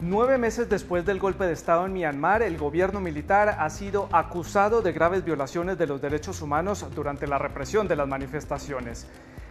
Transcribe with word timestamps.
Nueve 0.00 0.38
meses 0.38 0.68
después 0.68 1.04
del 1.04 1.18
golpe 1.18 1.44
de 1.44 1.52
Estado 1.52 1.84
en 1.84 1.92
Myanmar, 1.92 2.42
el 2.42 2.56
gobierno 2.56 3.00
militar 3.00 3.56
ha 3.58 3.68
sido 3.68 4.08
acusado 4.12 4.80
de 4.80 4.92
graves 4.92 5.24
violaciones 5.24 5.76
de 5.76 5.86
los 5.86 6.00
derechos 6.00 6.40
humanos 6.40 6.86
durante 6.94 7.26
la 7.26 7.38
represión 7.38 7.88
de 7.88 7.96
las 7.96 8.08
manifestaciones. 8.08 9.06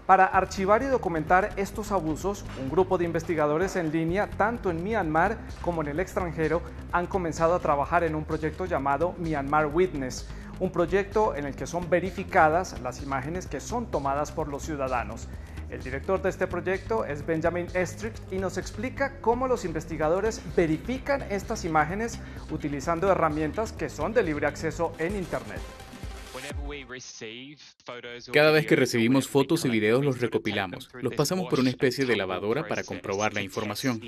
Para 0.05 0.25
archivar 0.25 0.83
y 0.83 0.85
documentar 0.85 1.49
estos 1.55 1.91
abusos, 1.91 2.45
un 2.61 2.69
grupo 2.69 2.99
de 2.99 3.05
investigadores 3.05 3.75
en 3.75 3.91
línea, 3.91 4.29
tanto 4.29 4.69
en 4.69 4.83
Myanmar 4.83 5.35
como 5.61 5.81
en 5.81 5.87
el 5.87 5.99
extranjero, 5.99 6.61
han 6.91 7.07
comenzado 7.07 7.55
a 7.55 7.59
trabajar 7.59 8.03
en 8.03 8.13
un 8.13 8.23
proyecto 8.23 8.65
llamado 8.65 9.15
Myanmar 9.17 9.65
Witness, 9.65 10.29
un 10.59 10.71
proyecto 10.71 11.35
en 11.35 11.45
el 11.45 11.55
que 11.55 11.65
son 11.65 11.89
verificadas 11.89 12.79
las 12.81 13.01
imágenes 13.01 13.47
que 13.47 13.59
son 13.59 13.87
tomadas 13.87 14.31
por 14.31 14.47
los 14.47 14.61
ciudadanos. 14.61 15.27
El 15.71 15.81
director 15.81 16.21
de 16.21 16.29
este 16.29 16.45
proyecto 16.45 17.03
es 17.03 17.25
Benjamin 17.25 17.65
Estrick 17.73 18.13
y 18.31 18.37
nos 18.37 18.59
explica 18.59 19.19
cómo 19.21 19.47
los 19.47 19.65
investigadores 19.65 20.39
verifican 20.55 21.23
estas 21.31 21.65
imágenes 21.65 22.19
utilizando 22.51 23.11
herramientas 23.11 23.73
que 23.73 23.89
son 23.89 24.13
de 24.13 24.21
libre 24.21 24.45
acceso 24.45 24.93
en 24.99 25.15
Internet. 25.15 25.61
Cada 28.33 28.51
vez 28.51 28.65
que 28.65 28.75
recibimos 28.75 29.27
fotos 29.27 29.65
y 29.65 29.69
videos 29.69 30.03
los 30.03 30.19
recopilamos. 30.19 30.89
Los 31.01 31.13
pasamos 31.13 31.47
por 31.49 31.59
una 31.59 31.69
especie 31.69 32.05
de 32.05 32.15
lavadora 32.15 32.67
para 32.67 32.83
comprobar 32.83 33.33
la 33.33 33.41
información. 33.41 34.01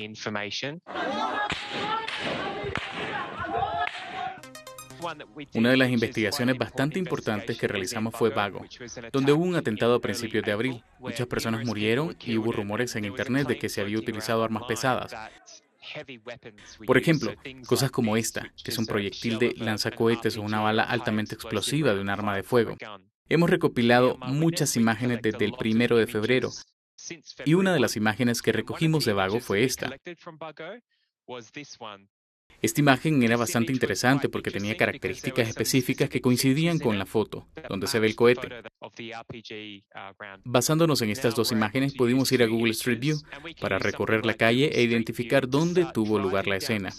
Una 5.53 5.71
de 5.71 5.77
las 5.77 5.89
investigaciones 5.89 6.57
bastante 6.57 6.99
importantes 6.99 7.57
que 7.57 7.67
realizamos 7.67 8.13
fue 8.15 8.29
Vago, 8.29 8.61
donde 9.11 9.31
hubo 9.31 9.43
un 9.43 9.55
atentado 9.55 9.95
a 9.95 10.01
principios 10.01 10.43
de 10.43 10.51
abril. 10.51 10.83
Muchas 10.99 11.27
personas 11.27 11.65
murieron 11.65 12.15
y 12.19 12.37
hubo 12.37 12.51
rumores 12.51 12.95
en 12.95 13.05
Internet 13.05 13.47
de 13.47 13.57
que 13.57 13.69
se 13.69 13.81
había 13.81 13.99
utilizado 13.99 14.43
armas 14.43 14.63
pesadas. 14.67 15.15
Por 16.85 16.97
ejemplo, 16.97 17.33
cosas 17.65 17.91
como 17.91 18.17
esta, 18.17 18.53
que 18.63 18.71
es 18.71 18.77
un 18.77 18.85
proyectil 18.85 19.39
de 19.39 19.53
lanzacohetes 19.57 20.37
o 20.37 20.41
una 20.41 20.61
bala 20.61 20.83
altamente 20.83 21.35
explosiva 21.35 21.93
de 21.93 22.01
un 22.01 22.09
arma 22.09 22.35
de 22.35 22.43
fuego. 22.43 22.77
Hemos 23.29 23.49
recopilado 23.49 24.17
muchas 24.17 24.75
imágenes 24.77 25.21
desde 25.21 25.45
el 25.45 25.53
primero 25.53 25.97
de 25.97 26.07
febrero, 26.07 26.51
y 27.45 27.53
una 27.53 27.73
de 27.73 27.79
las 27.79 27.95
imágenes 27.95 28.41
que 28.41 28.51
recogimos 28.51 29.05
de 29.05 29.13
Vago 29.13 29.39
fue 29.39 29.63
esta. 29.63 29.95
Esta 32.61 32.81
imagen 32.81 33.21
era 33.21 33.37
bastante 33.37 33.71
interesante 33.71 34.29
porque 34.29 34.49
tenía 34.49 34.75
características 34.75 35.47
específicas 35.47 36.09
que 36.09 36.21
coincidían 36.21 36.79
con 36.79 36.97
la 36.97 37.05
foto, 37.05 37.47
donde 37.69 37.87
se 37.87 37.99
ve 37.99 38.07
el 38.07 38.15
cohete. 38.15 38.49
Basándonos 40.43 41.01
en 41.01 41.11
estas 41.11 41.35
dos 41.35 41.51
imágenes, 41.51 41.93
pudimos 41.93 42.31
ir 42.31 42.41
a 42.41 42.47
Google 42.47 42.71
Street 42.71 42.99
View 42.99 43.17
para 43.61 43.77
recorrer 43.77 44.25
la 44.25 44.33
calle 44.33 44.71
e 44.73 44.81
identificar 44.81 45.47
dónde 45.47 45.85
tuvo 45.93 46.17
lugar 46.17 46.47
la 46.47 46.55
escena. 46.55 46.91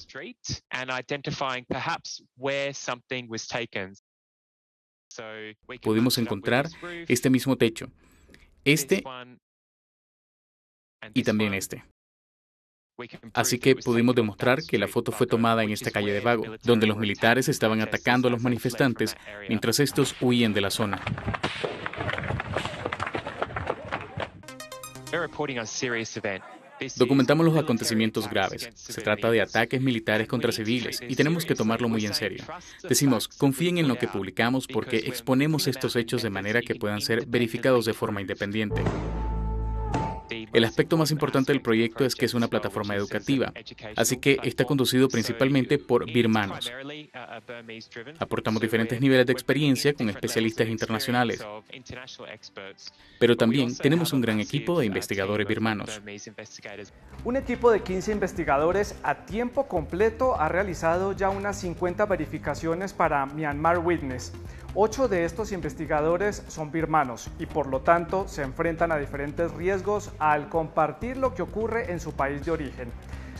Pudimos 5.83 6.19
encontrar 6.19 6.69
este 7.09 7.31
mismo 7.31 7.57
techo, 7.57 7.91
este 8.65 9.03
y 11.15 11.23
también 11.23 11.55
este. 11.55 11.85
Así 13.33 13.59
que 13.59 13.77
pudimos 13.77 14.15
demostrar 14.15 14.63
que 14.63 14.79
la 14.79 14.89
foto 14.89 15.13
fue 15.13 15.27
tomada 15.27 15.63
en 15.63 15.71
esta 15.71 15.91
calle 15.91 16.13
de 16.13 16.21
Vago, 16.21 16.45
donde 16.65 16.87
los 16.87 16.97
militares 16.97 17.49
estaban 17.49 17.81
atacando 17.81 18.29
a 18.29 18.31
los 18.31 18.43
manifestantes 18.43 19.17
mientras 19.49 19.79
estos 19.79 20.17
huían 20.21 20.53
de 20.53 20.61
la 20.61 20.71
zona. 20.71 21.01
Documentamos 26.97 27.45
los 27.45 27.57
acontecimientos 27.57 28.29
graves. 28.29 28.71
Se 28.75 29.01
trata 29.01 29.31
de 29.31 29.41
ataques 29.41 29.81
militares 29.81 30.29
contra 30.29 30.53
civiles 30.53 31.01
y 31.07 31.17
tenemos 31.17 31.45
que 31.45 31.55
tomarlo 31.55 31.89
muy 31.89 32.05
en 32.07 32.15
serio. 32.15 32.45
Decimos, 32.89 33.29
confíen 33.29 33.79
en 33.79 33.89
lo 33.89 33.99
que 33.99 34.09
publicamos 34.09 34.67
porque 34.67 34.99
exponemos 34.99 35.67
estos 35.67 35.97
hechos 35.97 36.23
de 36.23 36.31
manera 36.31 36.63
que 36.63 36.75
puedan 36.75 37.01
ser 37.01 37.27
verificados 37.27 37.85
de 37.85 37.95
forma 37.95 38.21
independiente. 38.21 38.83
El 40.53 40.65
aspecto 40.65 40.97
más 40.97 41.11
importante 41.11 41.53
del 41.53 41.61
proyecto 41.61 42.05
es 42.05 42.15
que 42.15 42.25
es 42.25 42.35
una 42.35 42.49
plataforma 42.49 42.95
educativa, 42.95 43.53
así 43.97 44.17
que 44.17 44.39
está 44.43 44.65
conducido 44.65 45.09
principalmente 45.09 45.79
por 45.79 46.11
birmanos. 46.11 46.71
Aportamos 48.19 48.61
diferentes 48.61 49.01
niveles 49.01 49.27
de 49.27 49.33
experiencia 49.33 49.93
con 49.93 50.09
especialistas 50.09 50.69
internacionales, 50.69 51.45
pero 53.19 53.37
también 53.37 53.77
tenemos 53.77 54.13
un 54.13 54.21
gran 54.21 54.41
equipo 54.41 54.79
de 54.79 54.87
investigadores 54.87 55.47
birmanos. 55.47 56.01
Un 57.25 57.37
equipo 57.37 57.71
de 57.71 57.83
15 57.83 58.13
investigadores 58.13 58.95
a 59.03 59.27
tiempo 59.27 59.69
completo 59.69 60.41
ha 60.41 60.49
realizado 60.49 61.13
ya 61.13 61.31
unas 61.31 61.61
50 61.61 62.07
verificaciones 62.07 62.93
para 62.93 63.27
Myanmar 63.27 63.79
Witness. 63.79 64.33
Ocho 64.75 65.09
de 65.09 65.25
estos 65.25 65.53
investigadores 65.53 66.45
son 66.47 66.71
birmanos 66.71 67.31
y 67.39 67.47
por 67.47 67.67
lo 67.67 67.81
tanto 67.81 68.29
se 68.29 68.43
enfrentan 68.43 68.93
a 68.93 68.99
diferentes 68.99 69.51
riesgos 69.53 70.13
al 70.19 70.38
compartir 70.47 71.17
lo 71.17 71.35
que 71.35 71.43
ocurre 71.43 71.91
en 71.93 72.01
su 72.01 72.13
país 72.13 72.45
de 72.45 72.51
origen. 72.51 72.93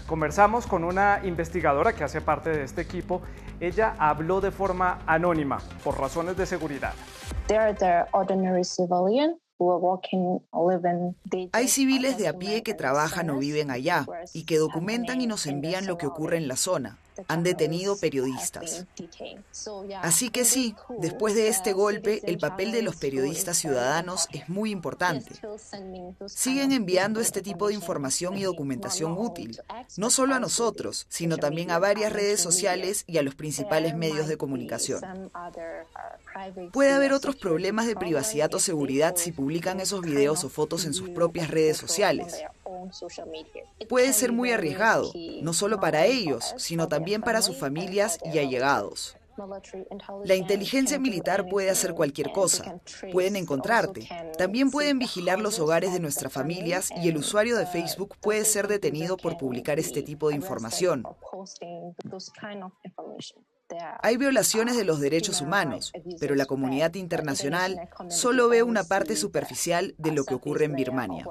Conversamos 0.07 0.67
con 0.67 0.85
una 0.85 1.21
investigadora 1.25 1.93
que 1.93 2.03
hace 2.03 2.21
parte 2.21 2.51
de 2.51 2.65
este 2.65 2.81
equipo. 2.81 3.21
Ella 3.61 3.95
habló 3.99 4.41
de 4.41 4.51
forma 4.51 5.01
anónima 5.07 5.59
por 5.85 6.01
razones 6.01 6.37
de 6.37 6.47
seguridad. 6.47 6.95
Hay 11.53 11.69
civiles 11.69 12.17
de 12.17 12.29
a 12.29 12.33
pie 12.33 12.63
que 12.63 12.75
trabajan 12.75 13.29
o 13.31 13.39
viven 13.39 13.71
allá 13.71 14.07
y 14.33 14.45
que 14.47 14.57
documentan 14.57 15.21
y 15.21 15.27
nos 15.27 15.47
envían 15.47 15.87
lo 15.87 15.99
que 15.99 16.07
ocurre 16.07 16.37
en 16.37 16.49
la 16.49 16.57
zona 16.57 16.99
han 17.27 17.43
detenido 17.43 17.97
periodistas. 17.99 18.87
Así 20.03 20.31
que 20.31 20.45
sí, 20.45 20.75
después 20.99 21.35
de 21.35 21.49
este 21.49 21.73
golpe, 21.73 22.21
el 22.25 22.39
papel 22.39 22.73
de 22.73 22.83
los 22.83 22.97
periodistas 22.97 23.59
ciudadanos 23.59 24.29
es 24.33 24.49
muy 24.49 24.71
importante. 24.71 25.33
Siguen 26.27 26.73
enviando 26.73 27.21
este 27.21 27.43
tipo 27.43 27.69
de 27.69 27.75
información 27.75 28.37
y 28.37 28.43
documentación 28.43 29.17
útil, 29.19 29.61
no 29.97 30.11
solo 30.11 30.35
a 30.35 30.41
nosotros, 30.41 31.07
sino 31.09 31.37
también 31.37 31.71
a 31.71 31.79
varias 31.79 32.13
redes 32.13 32.41
sociales 32.41 33.05
y 33.07 33.19
a 33.19 33.23
los 33.23 33.35
principales 33.35 33.95
medios 33.95 34.29
de 34.29 34.37
comunicación. 34.37 35.31
Puede 36.73 36.93
haber 36.93 37.13
otros 37.13 37.37
problemas 37.37 37.87
de 37.87 37.97
privacidad 37.97 38.55
o 38.55 38.61
seguridad 38.61 39.17
si 39.17 39.33
publican 39.33 39.81
esos 39.81 40.03
videos 40.03 40.45
o 40.45 40.49
fotos 40.49 40.85
en 40.85 40.95
sus 40.95 41.11
propias 41.11 41.51
redes 41.51 41.77
sociales. 41.77 42.43
Puede 43.89 44.13
ser 44.13 44.33
muy 44.33 44.51
arriesgado, 44.53 45.13
no 45.43 45.53
solo 45.53 45.81
para 45.81 46.07
ellos, 46.07 46.55
sino 46.57 46.89
también 46.89 47.23
para 47.23 47.43
sus 47.43 47.57
familias 47.57 48.19
y 48.25 48.39
allegados. 48.39 49.17
La 50.25 50.35
inteligencia 50.35 50.99
militar 50.99 51.47
puede 51.49 51.71
hacer 51.71 51.95
cualquier 51.95 52.33
cosa. 52.33 52.81
Pueden 53.13 53.37
encontrarte. 53.37 54.09
También 54.37 54.71
pueden 54.71 54.99
vigilar 54.99 55.39
los 55.39 55.61
hogares 55.61 55.93
de 55.93 56.01
nuestras 56.01 56.33
familias 56.33 56.91
y 57.03 57.09
el 57.09 57.17
usuario 57.17 57.57
de 57.57 57.67
Facebook 57.67 58.17
puede 58.21 58.45
ser 58.45 58.67
detenido 58.67 59.17
por 59.17 59.39
publicar 59.39 59.79
este 59.79 60.03
tipo 60.03 60.29
de 60.29 60.35
información. 60.35 61.05
Hay 64.03 64.17
violaciones 64.17 64.77
de 64.77 64.85
los 64.85 65.01
derechos 65.01 65.41
humanos, 65.41 65.93
pero 66.21 66.35
la 66.35 66.47
comunidad 66.47 66.95
internacional 66.95 67.89
solo 68.09 68.49
ve 68.49 68.63
una 68.63 68.85
parte 68.85 69.17
superficial 69.17 69.95
de 69.99 70.13
lo 70.13 70.25
que 70.25 70.35
ocurre 70.35 70.65
en 70.65 70.75
Birmania. 70.75 71.27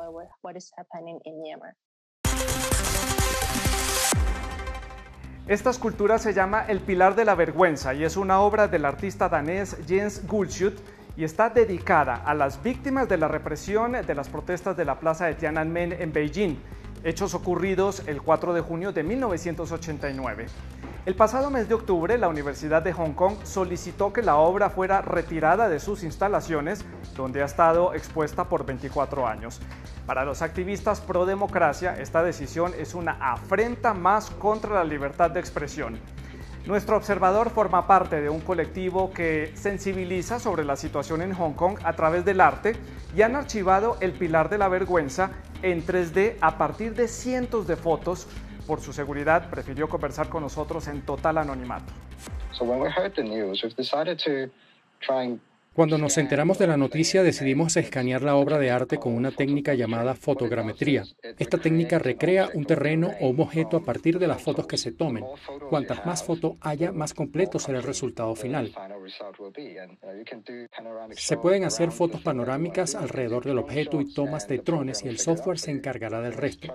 Esta 5.47 5.69
escultura 5.69 6.19
se 6.19 6.33
llama 6.33 6.65
El 6.67 6.81
Pilar 6.81 7.15
de 7.15 7.23
la 7.23 7.33
Vergüenza 7.33 7.93
y 7.93 8.03
es 8.03 8.17
una 8.17 8.41
obra 8.41 8.67
del 8.67 8.83
artista 8.83 9.29
danés 9.29 9.77
Jens 9.87 10.27
Gulschut 10.27 10.77
y 11.15 11.23
está 11.23 11.49
dedicada 11.49 12.15
a 12.15 12.33
las 12.33 12.61
víctimas 12.61 13.07
de 13.07 13.17
la 13.17 13.29
represión 13.29 13.93
de 13.93 14.13
las 14.15 14.27
protestas 14.27 14.75
de 14.75 14.85
la 14.85 14.99
plaza 14.99 15.25
de 15.25 15.35
Tiananmen 15.35 15.93
en 15.93 16.11
Beijing, 16.11 16.57
hechos 17.03 17.33
ocurridos 17.33 18.03
el 18.07 18.21
4 18.21 18.53
de 18.53 18.61
junio 18.61 18.91
de 18.91 19.03
1989. 19.03 20.47
El 21.07 21.15
pasado 21.15 21.49
mes 21.49 21.69
de 21.69 21.73
octubre, 21.73 22.17
la 22.17 22.27
Universidad 22.27 22.81
de 22.81 22.91
Hong 22.91 23.13
Kong 23.13 23.35
solicitó 23.43 24.11
que 24.11 24.21
la 24.21 24.35
obra 24.35 24.69
fuera 24.69 25.01
retirada 25.01 25.69
de 25.69 25.79
sus 25.79 26.03
instalaciones, 26.03 26.83
donde 27.15 27.41
ha 27.41 27.45
estado 27.45 27.93
expuesta 27.93 28.49
por 28.49 28.65
24 28.65 29.25
años. 29.25 29.61
Para 30.05 30.25
los 30.25 30.41
activistas 30.41 30.99
pro 30.99 31.25
democracia, 31.25 31.95
esta 31.97 32.23
decisión 32.23 32.73
es 32.77 32.93
una 32.93 33.13
afrenta 33.21 33.93
más 33.93 34.31
contra 34.31 34.73
la 34.73 34.83
libertad 34.83 35.31
de 35.31 35.39
expresión. 35.39 35.97
Nuestro 36.65 36.97
observador 36.97 37.51
forma 37.51 37.87
parte 37.87 38.19
de 38.19 38.29
un 38.29 38.41
colectivo 38.41 39.09
que 39.13 39.53
sensibiliza 39.55 40.39
sobre 40.39 40.65
la 40.65 40.75
situación 40.75 41.21
en 41.21 41.33
Hong 41.33 41.53
Kong 41.53 41.77
a 41.85 41.93
través 41.93 42.25
del 42.25 42.41
arte 42.41 42.75
y 43.15 43.21
han 43.21 43.37
archivado 43.37 43.95
el 44.01 44.11
Pilar 44.11 44.49
de 44.49 44.57
la 44.57 44.67
Vergüenza 44.67 45.31
en 45.61 45.85
3D 45.85 46.35
a 46.41 46.57
partir 46.57 46.95
de 46.95 47.07
cientos 47.07 47.65
de 47.65 47.77
fotos 47.77 48.27
por 48.67 48.81
su 48.81 48.93
seguridad, 48.93 49.49
prefirió 49.49 49.87
conversar 49.87 50.29
con 50.29 50.43
nosotros 50.43 50.87
en 50.87 51.01
total 51.01 51.39
anonimato. 51.39 51.91
Cuando 55.77 55.99
nos 55.99 56.17
enteramos 56.17 56.57
de 56.57 56.65
la 56.65 56.75
noticia 56.75 57.21
decidimos 57.21 57.77
escanear 57.77 58.23
la 58.23 58.35
obra 58.35 58.57
de 58.57 58.71
arte 58.71 58.97
con 58.97 59.13
una 59.13 59.29
técnica 59.29 59.75
llamada 59.75 60.15
fotogrametría. 60.15 61.03
Esta 61.37 61.59
técnica 61.59 61.99
recrea 61.99 62.49
un 62.55 62.65
terreno 62.65 63.11
o 63.21 63.29
un 63.29 63.39
objeto 63.39 63.77
a 63.77 63.85
partir 63.85 64.17
de 64.17 64.25
las 64.25 64.41
fotos 64.41 64.65
que 64.65 64.79
se 64.79 64.91
tomen. 64.91 65.23
Cuantas 65.69 66.03
más 66.03 66.23
fotos 66.23 66.53
haya, 66.61 66.91
más 66.91 67.13
completo 67.13 67.59
será 67.59 67.77
el 67.77 67.83
resultado 67.83 68.33
final. 68.33 68.73
Se 71.11 71.37
pueden 71.37 71.63
hacer 71.63 71.91
fotos 71.91 72.21
panorámicas 72.21 72.95
alrededor 72.95 73.45
del 73.45 73.59
objeto 73.59 74.01
y 74.01 74.11
tomas 74.11 74.47
de 74.47 74.57
drones 74.57 75.05
y 75.05 75.09
el 75.09 75.19
software 75.19 75.59
se 75.59 75.69
encargará 75.69 76.21
del 76.21 76.33
resto. 76.33 76.73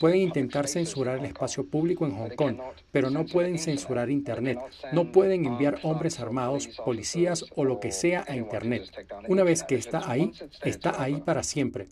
Pueden 0.00 0.18
intentar 0.18 0.66
censurar 0.66 1.20
el 1.20 1.26
espacio 1.26 1.64
público 1.68 2.04
en 2.04 2.16
Hong 2.16 2.34
Kong, 2.34 2.56
pero 2.90 3.10
no 3.10 3.26
pueden 3.26 3.60
censurar 3.60 4.10
Internet. 4.10 4.58
No 4.92 5.12
pueden 5.12 5.46
enviar 5.46 5.78
hombres 5.84 6.18
armados, 6.18 6.66
policías 6.84 7.44
o 7.54 7.64
lo 7.64 7.78
que 7.78 7.92
sea 7.92 8.24
a 8.26 8.39
Internet. 8.40 8.90
Una 9.28 9.44
vez 9.44 9.62
que 9.62 9.76
está 9.76 10.10
ahí, 10.10 10.32
está 10.64 11.00
ahí 11.00 11.20
para 11.20 11.42
siempre. 11.42 11.88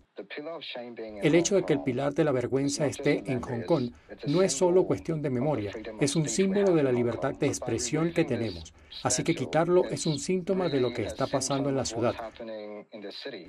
El 1.23 1.35
hecho 1.35 1.55
de 1.55 1.65
que 1.65 1.75
el 1.75 1.83
pilar 1.83 2.13
de 2.15 2.25
la 2.25 2.33
vergüenza 2.33 2.87
esté 2.87 3.23
en 3.27 3.41
Hong 3.41 3.63
Kong 3.63 3.93
no 4.27 4.43
es 4.43 4.53
solo 4.53 4.85
cuestión 4.85 5.23
de 5.23 5.31
memoria, 5.31 5.73
es 6.01 6.17
un 6.17 6.29
símbolo 6.29 6.75
de 6.75 6.83
la 6.83 6.93
libertad 6.93 7.35
de 7.35 7.47
expresión 7.47 8.13
que 8.13 8.25
tenemos. 8.25 8.75
Así 9.03 9.23
que 9.23 9.35
quitarlo 9.35 9.85
es 9.85 10.07
un 10.07 10.19
síntoma 10.19 10.69
de 10.69 10.81
lo 10.81 10.93
que 10.93 11.05
está 11.05 11.27
pasando 11.27 11.69
en 11.69 11.77
la 11.77 11.85
ciudad. 11.85 12.15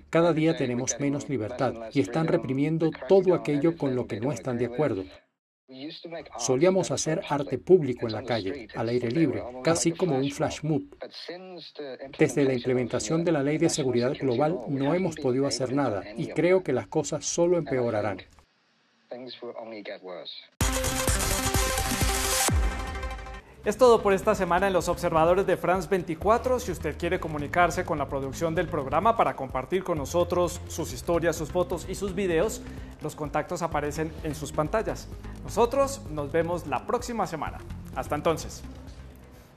Cada 0.10 0.34
día 0.34 0.56
tenemos 0.56 1.00
menos 1.00 1.30
libertad 1.30 1.74
y 1.92 2.02
están 2.02 2.28
reprimiendo 2.28 2.92
todo 3.08 3.34
aquello 3.34 3.78
con 3.78 3.96
lo 3.96 4.06
que 4.06 4.20
no 4.20 4.32
están 4.32 4.58
de 4.58 4.68
acuerdo. 4.68 5.06
Solíamos 6.38 6.90
hacer 6.90 7.22
arte 7.30 7.60
público 7.60 8.08
en 8.08 8.14
la 8.14 8.24
calle, 8.24 8.68
al 8.76 8.90
aire 8.90 9.12
libre, 9.12 9.44
casi 9.64 9.92
como 9.92 10.18
un 10.18 10.32
flash 10.32 10.64
mob. 10.64 10.82
Desde 12.18 12.44
la 12.44 12.54
implementación 12.54 13.24
de 13.24 13.32
la 13.32 13.44
Ley 13.44 13.58
de 13.60 13.70
Seguridad 13.70 14.14
Global 14.14 14.60
no 14.68 14.96
hemos 14.96 15.16
podido 15.16 15.46
hacer 15.46 15.74
nada 15.74 16.04
y 16.18 16.28
creo 16.28 16.64
que 16.64 16.74
las 16.74 16.88
cosas 16.88 17.26
solo 17.26 17.58
empeorarán. 17.58 18.20
Es 23.66 23.78
todo 23.78 24.02
por 24.02 24.14
esta 24.14 24.34
semana 24.36 24.68
en 24.68 24.74
Los 24.74 24.88
Observadores 24.88 25.46
de 25.46 25.58
France 25.58 25.88
24. 25.90 26.60
Si 26.60 26.72
usted 26.72 26.98
quiere 26.98 27.20
comunicarse 27.20 27.84
con 27.84 27.98
la 27.98 28.08
producción 28.08 28.56
del 28.56 28.70
programa 28.70 29.18
para 29.18 29.36
compartir 29.36 29.84
con 29.84 29.98
nosotros 29.98 30.62
sus 30.70 30.94
historias, 30.94 31.36
sus 31.36 31.52
fotos 31.52 31.86
y 31.90 31.96
sus 31.96 32.16
videos, 32.16 32.62
los 33.02 33.16
contactos 33.16 33.62
aparecen 33.62 34.12
en 34.24 34.34
sus 34.34 34.52
pantallas. 34.54 35.10
Nosotros 35.50 36.02
nos 36.12 36.32
vemos 36.32 36.68
la 36.68 36.86
próxima 36.86 37.26
semana. 37.26 37.58
Hasta 37.96 38.14
entonces. 38.14 38.62